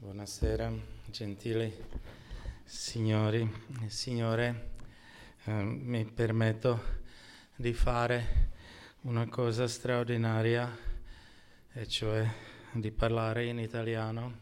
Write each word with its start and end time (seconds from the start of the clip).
Buonasera, 0.00 0.72
gentili 1.10 1.74
signori 2.62 3.52
e 3.84 3.90
signore. 3.90 4.70
Eh, 5.42 5.50
mi 5.50 6.04
permetto 6.04 6.80
di 7.56 7.72
fare 7.72 8.50
una 9.02 9.26
cosa 9.28 9.66
straordinaria, 9.66 10.72
e 11.72 11.88
cioè 11.88 12.30
di 12.70 12.92
parlare 12.92 13.46
in 13.46 13.58
italiano, 13.58 14.38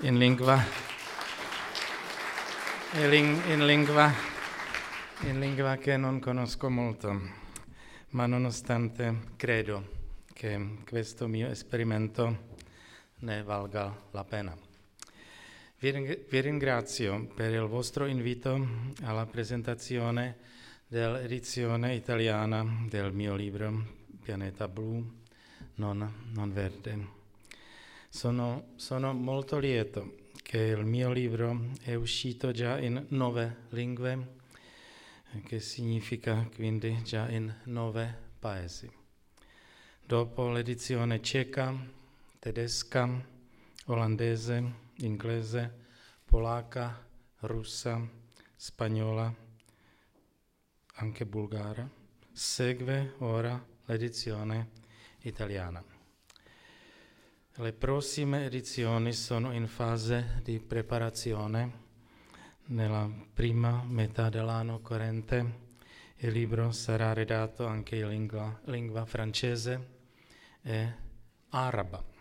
in 0.00 0.18
lingua, 0.18 0.60
in, 2.94 3.42
in 3.46 3.66
lingua, 3.66 4.12
in 5.20 5.38
lingua 5.38 5.76
che 5.76 5.96
non 5.96 6.18
conosco 6.18 6.68
molto, 6.68 7.20
ma 8.08 8.26
nonostante 8.26 9.16
credo 9.36 9.98
che 10.32 10.78
questo 10.88 11.28
mio 11.28 11.46
esperimento 11.46 12.48
ne 13.20 13.42
valga 13.42 13.94
la 14.10 14.24
pena. 14.24 14.56
Vi 15.78 16.40
ringrazio 16.40 17.26
per 17.34 17.52
il 17.52 17.66
vostro 17.66 18.04
invito 18.04 18.66
alla 19.02 19.24
presentazione 19.24 20.36
dell'edizione 20.86 21.94
italiana 21.94 22.66
del 22.88 23.12
mio 23.12 23.34
libro 23.34 23.98
Pianeta 24.22 24.68
Blu, 24.68 25.02
non, 25.76 26.30
non 26.32 26.52
verde. 26.52 27.18
Sono, 28.10 28.72
sono 28.76 29.14
molto 29.14 29.58
lieto 29.58 30.16
che 30.42 30.58
il 30.58 30.84
mio 30.84 31.10
libro 31.12 31.70
è 31.82 31.94
uscito 31.94 32.50
già 32.50 32.78
in 32.78 33.06
nove 33.10 33.66
lingue, 33.70 34.38
che 35.44 35.60
significa 35.60 36.46
quindi 36.54 37.02
già 37.04 37.28
in 37.30 37.54
nove 37.64 38.14
paesi. 38.38 38.90
Dopo 40.04 40.50
l'edizione 40.50 41.22
ceca, 41.22 41.72
tedesca, 42.40 43.06
olandese, 43.86 44.72
inglese, 45.00 45.70
polacca, 46.24 47.06
russa, 47.40 48.00
spagnola, 48.56 49.32
anche 50.94 51.26
bulgara. 51.26 51.86
Segue 52.32 53.14
ora 53.18 53.62
l'edizione 53.84 54.70
italiana. 55.20 55.84
Le 57.52 57.72
prossime 57.74 58.46
edizioni 58.46 59.12
sono 59.12 59.52
in 59.52 59.66
fase 59.66 60.40
di 60.42 60.58
preparazione. 60.60 61.88
Nella 62.68 63.06
prima 63.34 63.82
metà 63.84 64.30
dell'anno 64.30 64.80
corrente 64.80 65.68
il 66.16 66.32
libro 66.32 66.72
sarà 66.72 67.12
redatto 67.12 67.66
anche 67.66 67.96
in 67.96 68.08
lingua, 68.08 68.60
lingua 68.64 69.04
francese 69.04 69.88
e 70.62 70.92
araba. 71.50 72.19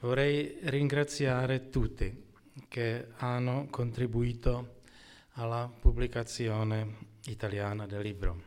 Vorrei 0.00 0.56
ringraziare 0.62 1.68
tutti 1.68 2.24
che 2.68 3.08
hanno 3.18 3.66
contribuito 3.68 4.80
alla 5.32 5.70
pubblicazione 5.78 6.96
italiana 7.26 7.84
del 7.84 8.00
libro. 8.00 8.42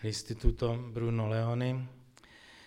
L'Istituto 0.00 0.76
Bruno 0.76 1.28
Leoni, 1.28 1.88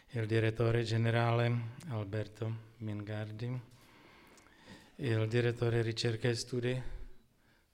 il 0.07 0.25
direttore 0.25 0.81
generale 0.81 1.75
Alberto 1.89 2.51
Mingardi, 2.77 3.61
il 4.95 5.27
direttore 5.27 5.83
ricerca 5.83 6.29
e 6.29 6.33
studi, 6.33 6.81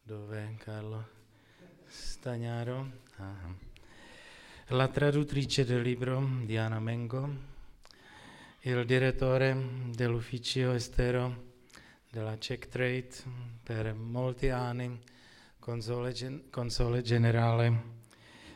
dove 0.01 0.55
Carlo 0.57 1.07
Stagnaro, 1.85 2.91
ah. 3.19 3.55
la 4.67 4.87
traduttrice 4.89 5.63
del 5.63 5.81
libro 5.81 6.21
Diana 6.43 6.81
Mengo, 6.81 7.53
il 8.67 8.83
direttore 8.83 9.55
dell'ufficio 9.91 10.71
estero 10.71 11.53
della 12.09 12.35
Czech 12.39 12.67
Trade 12.67 13.09
per 13.61 13.93
molti 13.93 14.49
anni, 14.49 14.99
console, 15.59 16.11
console 16.49 17.03
generale 17.03 17.83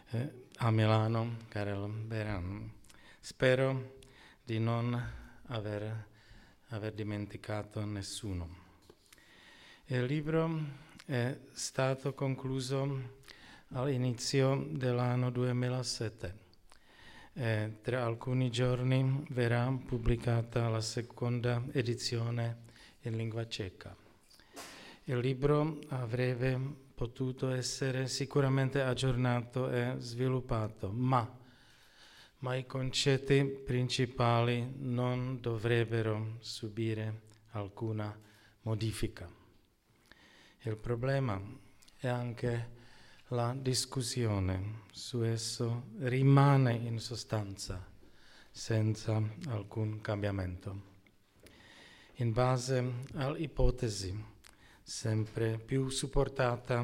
eh, 0.09 0.47
a 0.57 0.71
Milano, 0.71 1.37
Carlo 1.47 1.87
Beran. 1.87 2.71
Spero 3.19 3.97
di 4.43 4.57
non 4.57 4.99
aver, 5.45 6.07
aver 6.69 6.93
dimenticato 6.93 7.85
nessuno. 7.85 8.49
Il 9.85 10.05
libro 10.05 10.59
è 11.05 11.37
stato 11.51 12.15
concluso 12.15 13.17
all'inizio 13.73 14.69
dell'anno 14.71 15.29
2007 15.29 16.48
eh, 17.33 17.77
tra 17.81 18.05
alcuni 18.05 18.49
giorni 18.49 19.23
verrà 19.29 19.71
pubblicata 19.85 20.67
la 20.69 20.81
seconda 20.81 21.63
edizione 21.71 22.63
in 23.01 23.15
lingua 23.15 23.47
ceca. 23.47 23.95
Il 25.05 25.17
libro 25.17 25.79
avrebbe 25.89 26.59
potuto 26.93 27.49
essere 27.49 28.07
sicuramente 28.07 28.81
aggiornato 28.81 29.71
e 29.71 29.95
sviluppato, 29.97 30.91
ma, 30.91 31.37
ma 32.39 32.55
i 32.55 32.65
concetti 32.65 33.43
principali 33.45 34.73
non 34.77 35.39
dovrebbero 35.39 36.35
subire 36.39 37.21
alcuna 37.51 38.17
modifica. 38.63 39.29
Il 40.63 40.77
problema 40.77 41.41
è 41.97 42.07
anche 42.07 42.77
la 43.31 43.55
discussione 43.55 44.85
su 44.91 45.23
esso 45.23 45.89
rimane 45.99 46.73
in 46.73 46.99
sostanza 46.99 47.85
senza 48.49 49.21
alcun 49.49 50.01
cambiamento. 50.01 50.87
In 52.15 52.33
base 52.33 53.03
all'ipotesi 53.13 54.17
sempre 54.81 55.59
più 55.59 55.89
supportata 55.89 56.83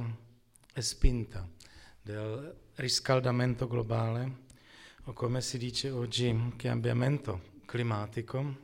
e 0.71 0.81
spinta 0.83 1.49
del 1.99 2.55
riscaldamento 2.75 3.67
globale, 3.67 4.43
o 5.05 5.13
come 5.13 5.41
si 5.41 5.57
dice 5.57 5.89
oggi 5.89 6.53
cambiamento 6.57 7.53
climatico, 7.65 8.63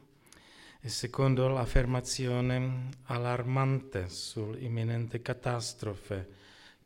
e 0.80 0.88
secondo 0.90 1.48
l'affermazione 1.48 2.90
allarmante 3.06 4.08
sull'imminente 4.08 5.22
catastrofe 5.24 6.41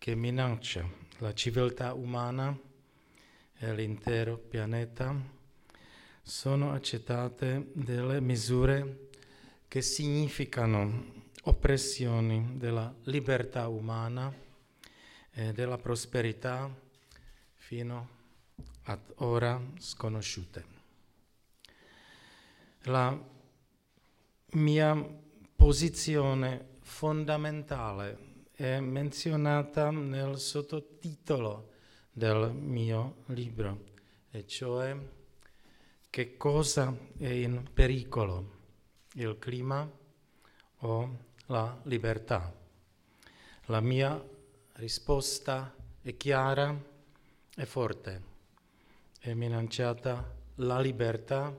che 0.06 0.14
minaccia 0.14 0.88
la 1.18 1.34
civiltà 1.34 1.96
umana 1.96 2.56
e 3.58 3.74
l'intero 3.74 4.38
pianeta, 4.38 5.20
sono 6.22 6.74
accettate 6.74 7.72
delle 7.74 8.22
misure 8.22 9.10
che 9.68 9.82
significano 9.82 11.24
oppressioni 11.46 12.52
della 12.54 12.94
libertà 13.06 13.68
umana 13.68 14.32
e 15.32 15.52
della 15.54 15.80
prosperità 15.80 16.72
fino 17.56 18.10
ad 18.84 19.02
ora 19.16 19.60
sconosciute. 19.80 20.66
La 22.84 23.20
mia 24.52 25.20
posizione 25.56 26.74
fondamentale 26.82 28.34
è 28.56 28.80
menzionata 28.80 29.92
nel 29.92 30.40
sottotitolo 30.40 31.72
del 32.10 32.54
mio 32.54 33.24
libro, 33.28 33.84
e 34.32 34.48
cioè 34.48 34.96
che 36.10 36.38
cosa 36.38 36.96
è 37.18 37.28
in 37.28 37.68
pericolo, 37.74 38.52
il 39.16 39.38
clima 39.38 39.90
o 40.78 41.18
la 41.48 41.78
libertà. 41.84 42.54
La 43.66 43.82
mia 43.82 44.24
risposta 44.74 45.76
è 46.02 46.16
chiara 46.16 46.74
e 47.58 47.66
forte. 47.66 48.34
È 49.20 49.34
minacciata 49.34 50.34
la 50.56 50.80
libertà, 50.80 51.54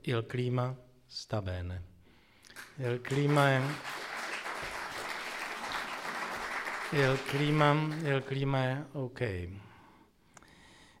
il 0.00 0.26
clima 0.26 0.76
sta 1.06 1.40
bene. 1.40 1.90
Il 2.76 3.00
clima 3.00 3.50
è 3.50 3.60
il 6.94 7.22
clima, 7.24 7.72
il 8.02 8.22
clima 8.22 8.64
è 8.64 8.84
ok. 8.92 9.48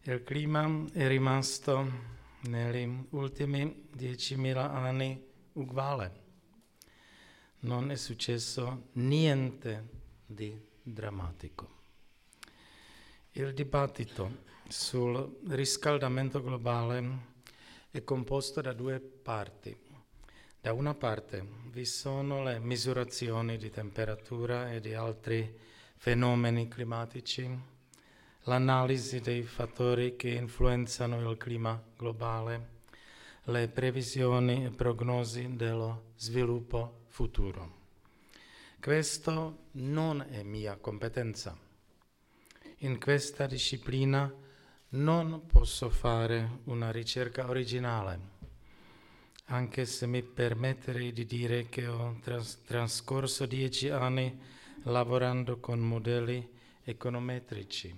Il 0.04 0.22
clima 0.24 0.86
è 0.90 1.06
rimasto 1.06 1.86
negli 2.44 3.06
ultimi 3.10 3.88
10.000 3.94 4.56
anni 4.56 5.22
uguale. 5.52 6.20
Non 7.60 7.90
è 7.90 7.96
successo 7.96 8.88
niente 8.92 9.88
di 10.24 10.58
drammatico. 10.82 11.68
Il 13.32 13.52
dibattito 13.52 14.44
sul 14.68 15.40
riscaldamento 15.48 16.42
globale 16.42 17.30
è 17.90 18.02
composto 18.02 18.62
da 18.62 18.72
due 18.72 18.98
parti. 18.98 19.76
Da 20.58 20.72
una 20.72 20.94
parte 20.94 21.46
vi 21.70 21.84
sono 21.84 22.42
le 22.42 22.58
misurazioni 22.60 23.58
di 23.58 23.68
temperatura 23.68 24.72
e 24.72 24.80
di 24.80 24.94
altri 24.94 25.70
fenomeni 26.02 26.66
climatici, 26.66 27.48
l'analisi 28.40 29.20
dei 29.20 29.44
fattori 29.44 30.16
che 30.16 30.30
influenzano 30.30 31.30
il 31.30 31.36
clima 31.36 31.80
globale, 31.96 32.70
le 33.44 33.68
previsioni 33.68 34.64
e 34.64 34.70
prognosi 34.70 35.54
dello 35.54 36.14
sviluppo 36.16 37.04
futuro. 37.06 37.80
Questo 38.80 39.66
non 39.74 40.26
è 40.28 40.42
mia 40.42 40.74
competenza. 40.74 41.56
In 42.78 42.98
questa 42.98 43.46
disciplina 43.46 44.28
non 44.88 45.46
posso 45.46 45.88
fare 45.88 46.58
una 46.64 46.90
ricerca 46.90 47.48
originale 47.48 48.40
anche 49.46 49.84
se 49.84 50.06
mi 50.06 50.22
permetterei 50.22 51.12
di 51.12 51.26
dire 51.26 51.68
che 51.68 51.86
ho 51.86 52.18
tras- 52.22 52.62
trascorso 52.64 53.44
dieci 53.44 53.88
anni 53.90 54.60
lavorando 54.84 55.58
con 55.58 55.78
modelli 55.78 56.48
econometrici. 56.84 57.94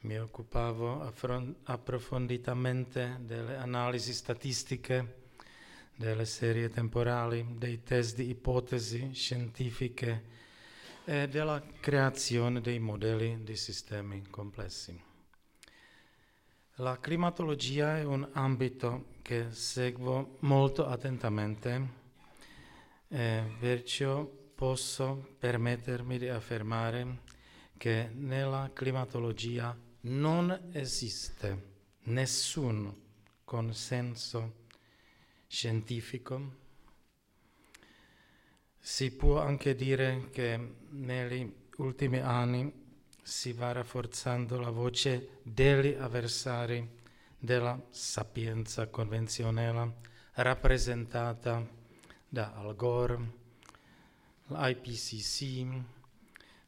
Mi 0.00 0.18
occupavo 0.18 1.12
approfonditamente 1.64 3.18
delle 3.20 3.56
analisi 3.56 4.12
statistiche, 4.12 5.18
delle 5.94 6.24
serie 6.24 6.70
temporali, 6.70 7.46
dei 7.56 7.82
test 7.82 8.16
di 8.16 8.30
ipotesi 8.30 9.12
scientifiche 9.12 10.24
e 11.04 11.28
della 11.28 11.62
creazione 11.80 12.60
dei 12.60 12.78
modelli 12.78 13.42
di 13.42 13.56
sistemi 13.56 14.22
complessi. 14.30 15.08
La 16.76 16.98
climatologia 16.98 17.98
è 17.98 18.04
un 18.04 18.26
ambito 18.32 19.08
che 19.20 19.50
seguo 19.50 20.36
molto 20.40 20.86
attentamente 20.86 21.98
e 23.08 23.44
perciò 23.58 24.26
posso 24.60 25.36
permettermi 25.38 26.18
di 26.18 26.28
affermare 26.28 27.22
che 27.78 28.10
nella 28.12 28.70
climatologia 28.74 29.74
non 30.02 30.68
esiste 30.72 31.76
nessun 32.02 32.94
consenso 33.42 34.66
scientifico. 35.46 36.56
Si 38.78 39.10
può 39.12 39.40
anche 39.40 39.74
dire 39.74 40.28
che 40.30 40.74
negli 40.90 41.50
ultimi 41.78 42.18
anni 42.18 42.70
si 43.22 43.54
va 43.54 43.72
rafforzando 43.72 44.60
la 44.60 44.68
voce 44.68 45.38
degli 45.42 45.94
avversari 45.94 46.86
della 47.38 47.82
sapienza 47.88 48.88
convenzionale 48.88 49.94
rappresentata 50.34 51.66
da 52.28 52.52
Al 52.52 52.76
Gore, 52.76 53.39
l'IPCC, 54.50 55.82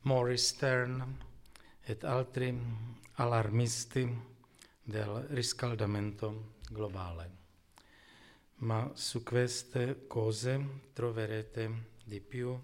Maurice 0.02 0.44
Stern 0.44 1.18
ed 1.82 2.04
altri 2.04 2.58
allarmisti 3.14 4.30
del 4.82 5.26
riscaldamento 5.30 6.54
globale. 6.70 7.40
Ma 8.56 8.90
su 8.94 9.22
queste 9.22 10.06
cose 10.06 10.80
troverete 10.92 11.90
di 12.04 12.20
più 12.20 12.58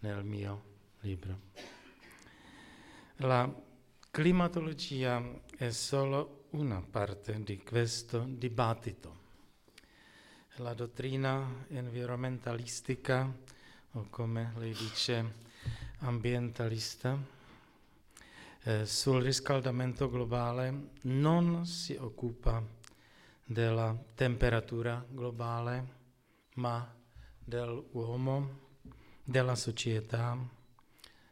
nel 0.00 0.24
mio 0.24 0.64
libro. 1.00 1.40
La 3.16 3.52
climatologia 4.10 5.22
è 5.56 5.70
solo 5.70 6.46
una 6.50 6.80
parte 6.80 7.42
di 7.42 7.58
questo 7.62 8.24
dibattito. 8.26 9.18
La 10.56 10.74
dottrina 10.74 11.66
environmentalistica, 11.68 13.32
o 13.92 14.06
come 14.10 14.52
lei 14.56 14.72
dice, 14.72 15.34
ambientalista, 15.98 17.18
eh, 18.62 18.86
sul 18.86 19.22
riscaldamento 19.22 20.08
globale 20.08 20.90
non 21.02 21.66
si 21.66 21.94
occupa 21.94 22.62
della 23.44 23.96
temperatura 24.14 25.04
globale, 25.08 25.98
ma 26.54 26.94
dell'uomo, 27.42 28.68
della 29.24 29.56
società, 29.56 30.38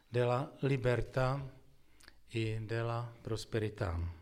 della 0.08 0.52
libertà 0.60 1.40
e 2.26 2.60
della 2.64 3.08
prosperità. 3.20 4.16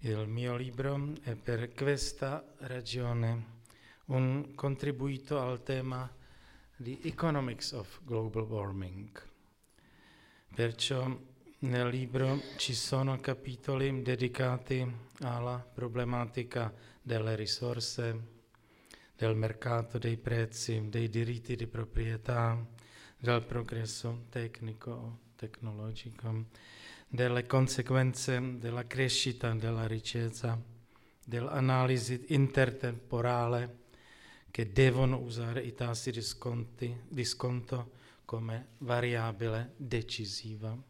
Il 0.00 0.28
mio 0.28 0.56
libro 0.56 1.12
è 1.22 1.34
per 1.34 1.72
questa 1.72 2.44
ragione 2.58 3.52
un 4.06 4.54
contributo 4.54 5.40
al 5.40 5.62
tema 5.62 6.22
di 6.76 6.98
Economics 7.04 7.70
of 7.72 8.00
Global 8.04 8.42
Warming. 8.42 9.10
Perciò 10.54 11.06
nel 11.60 11.88
libro 11.88 12.40
ci 12.56 12.74
sono 12.74 13.18
capitoli 13.20 14.02
dedicati 14.02 14.84
alla 15.20 15.58
problematica 15.58 16.74
delle 17.00 17.36
risorse, 17.36 18.32
del 19.16 19.36
mercato 19.36 19.98
dei 19.98 20.16
prezzi, 20.16 20.88
dei 20.88 21.08
diritti 21.08 21.54
di 21.54 21.68
proprietà, 21.68 22.66
del 23.18 23.42
progresso 23.44 24.26
tecnico, 24.28 25.20
tecnologico 25.36 26.46
delle 27.06 27.46
conseguenze 27.46 28.58
della 28.58 28.86
crescita 28.86 29.54
della 29.54 29.86
ricchezza, 29.86 30.60
dell'analisi 31.24 32.24
intertemporale 32.28 33.82
che 34.54 34.70
devono 34.70 35.18
usare 35.18 35.64
i 35.64 35.74
tassi 35.74 36.12
di, 36.12 36.22
sconti, 36.22 36.96
di 37.08 37.24
sconto 37.24 37.90
come 38.24 38.68
variabile 38.78 39.72
decisiva, 39.76 40.80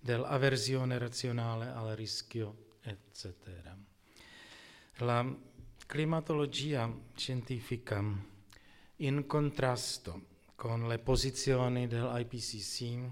dell'avversione 0.00 0.96
razionale 0.96 1.66
al 1.66 1.94
rischio, 1.94 2.78
etc. 2.82 3.74
La 5.00 5.30
climatologia 5.86 6.90
scientifica, 7.14 8.02
in 8.96 9.26
contrasto 9.26 10.22
con 10.54 10.88
le 10.88 10.98
posizioni 10.98 11.86
dell'IPCC, 11.86 13.10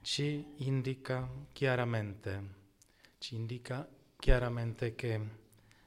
ci 0.00 0.46
indica 0.58 1.28
chiaramente, 1.50 2.54
ci 3.18 3.34
indica 3.34 3.84
chiaramente 4.16 4.94
che 4.94 5.20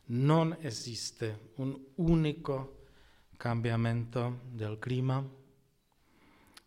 non 0.08 0.58
esiste 0.60 1.52
un 1.56 1.80
unico 1.96 2.79
cambiamento 3.40 4.42
del 4.52 4.78
clima, 4.80 5.26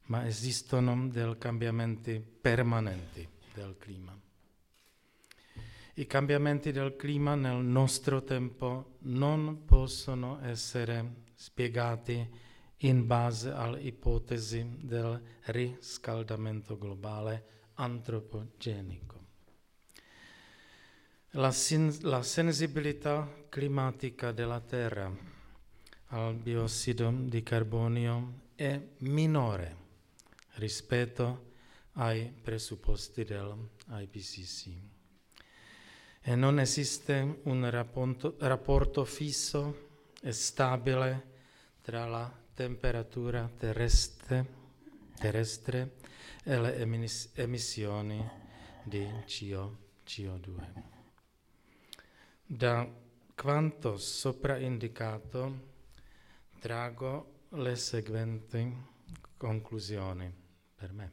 ma 0.06 0.26
esistono 0.26 1.06
dei 1.08 1.36
cambiamenti 1.36 2.18
permanenti 2.18 3.28
del 3.52 3.76
clima. 3.76 4.18
I 5.96 6.06
cambiamenti 6.06 6.72
del 6.72 6.96
clima 6.96 7.34
nel 7.34 7.62
nostro 7.62 8.24
tempo 8.24 8.96
non 9.00 9.66
possono 9.66 10.40
essere 10.40 11.24
spiegati 11.34 12.26
in 12.78 13.06
base 13.06 13.50
all'ipotesi 13.50 14.66
del 14.80 15.22
riscaldamento 15.44 16.78
globale 16.78 17.44
antropogenico. 17.74 19.20
La, 21.32 21.52
la, 22.00 22.22
sensibilità 22.22 23.30
climatica 23.50 24.32
della 24.32 24.60
Terra 24.60 25.31
al 26.12 26.34
biossido 26.34 27.10
di 27.10 27.42
carbonio 27.42 28.40
è 28.54 28.78
minore 28.98 29.76
rispetto 30.56 31.50
ai 31.92 32.30
presupposti 32.30 33.24
dell'IPCC. 33.24 34.70
E 36.20 36.34
non 36.34 36.60
esiste 36.60 37.40
un 37.44 37.68
rapporto, 37.70 38.36
rapporto 38.40 39.04
fisso 39.06 39.88
e 40.20 40.32
stabile 40.32 41.30
tra 41.80 42.06
la 42.06 42.30
temperatura 42.54 43.50
terrestre, 43.56 44.46
terrestre 45.16 45.96
e 46.44 46.60
le 46.60 46.76
emissioni 47.34 48.30
di 48.84 49.08
CO, 49.24 49.78
CO2. 50.06 50.72
Da 52.44 52.86
quanto 53.34 53.96
sopra 53.96 54.58
indicato 54.58 55.71
trago 56.62 57.46
le 57.54 57.74
seguenti 57.74 58.72
conclusioni 59.36 60.32
per 60.76 60.92
me. 60.92 61.12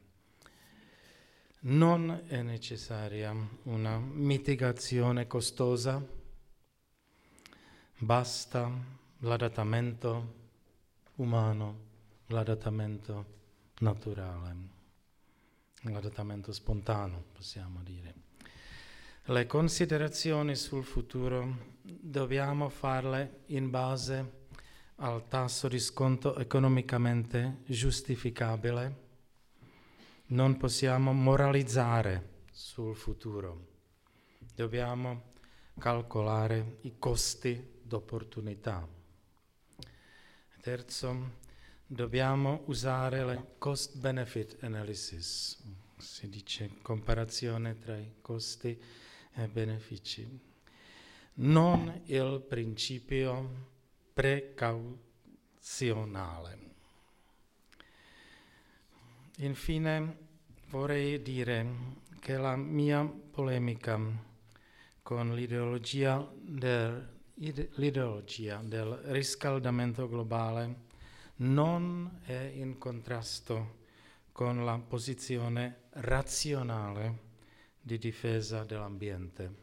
Non 1.61 2.25
è 2.27 2.43
necessaria 2.43 3.35
una 3.63 3.97
mitigazione 3.97 5.25
costosa, 5.25 6.05
basta 7.97 8.71
l'adattamento 9.21 10.35
umano, 11.15 11.79
l'adattamento 12.27 13.25
naturale, 13.79 14.55
l'adattamento 15.81 16.51
spontaneo, 16.53 17.23
possiamo 17.33 17.81
dire. 17.81 18.13
Le 19.23 19.47
considerazioni 19.47 20.55
sul 20.55 20.83
futuro 20.83 21.73
dobbiamo 21.81 22.69
farle 22.69 23.41
in 23.47 23.71
base 23.71 24.37
al 25.01 25.27
tasso 25.29 25.69
di 25.69 25.79
sconto 25.79 26.35
economicamente 26.35 27.59
giustificabile. 27.65 29.07
Non 30.27 30.57
possiamo 30.57 31.13
moralizzare 31.13 32.43
sul 32.51 32.95
futuro. 32.95 33.67
Dobbiamo 34.53 35.31
calcolare 35.77 36.79
i 36.81 36.95
costi 36.99 37.79
d'opportunità. 37.81 38.85
Terzo, 40.61 41.37
dobbiamo 41.85 42.63
usare 42.65 43.23
la 43.23 43.41
cost-benefit 43.57 44.57
analysis, 44.63 45.63
si 45.97 46.27
dice 46.27 46.77
comparazione 46.81 47.79
tra 47.79 47.97
i 47.97 48.15
costi 48.19 48.77
e 49.33 49.47
benefici, 49.47 50.27
non 51.35 52.01
il 52.05 52.43
principio 52.45 53.77
precauzionale. 54.19 56.57
Infine 59.37 60.17
vorrei 60.67 61.21
dire 61.21 61.65
che 62.19 62.35
la 62.35 62.57
mia 62.57 63.05
polemica 63.05 63.97
con 65.01 65.33
l'ideologia 65.33 66.29
del, 66.35 67.07
l'ideologia 67.35 68.59
del 68.61 68.91
riscaldamento 69.05 70.09
globale 70.09 70.87
non 71.35 72.19
è 72.25 72.51
in 72.55 72.77
contrasto 72.77 73.77
con 74.33 74.65
la 74.65 74.77
posizione 74.79 75.83
razionale 75.91 77.19
di 77.79 77.97
difesa 77.97 78.65
dell'ambiente. 78.65 79.53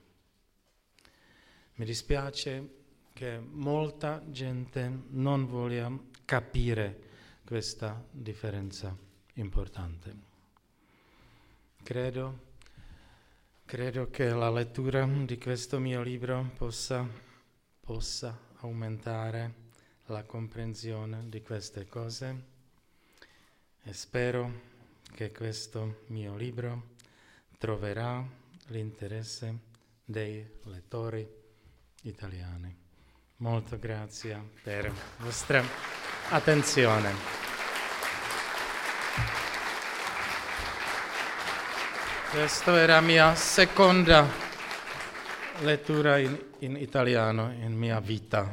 Mi 1.75 1.84
dispiace 1.84 2.75
che 3.16 3.38
molta 3.38 4.23
gente 4.26 5.04
non 5.08 5.46
voglia 5.46 5.90
capire 6.26 7.04
questa 7.46 8.04
differenza 8.11 8.94
importante. 9.37 10.14
Credo, 11.82 12.38
credo 13.64 14.11
che 14.11 14.28
la 14.28 14.50
lettura 14.50 15.06
di 15.06 15.38
questo 15.38 15.78
mio 15.78 16.02
libro 16.02 16.50
possa, 16.58 17.08
possa 17.80 18.38
aumentare 18.56 19.54
la 20.08 20.23
comprensione 20.25 21.26
di 21.30 21.40
queste 21.40 21.87
cose 21.87 22.44
e 23.82 23.92
spero 23.94 24.61
che 25.14 25.32
questo 25.32 26.02
mio 26.08 26.37
libro 26.37 26.88
troverà 27.56 28.23
l'interesse 28.66 29.58
dei 30.04 30.46
lettori 30.64 31.26
italiani. 32.02 32.85
Molto 33.38 33.78
grazie 33.78 34.40
per 34.62 34.85
la 34.85 34.93
vostra 35.19 35.62
attenzione. 36.31 37.12
Questa 42.31 42.81
era 42.81 42.95
la 42.95 43.00
mia 43.02 43.35
seconda 43.35 44.26
lettura 45.61 46.16
in, 46.16 46.35
in 46.61 46.76
italiano 46.76 47.52
in 47.52 47.75
mia 47.75 48.00
vita. 48.00 48.50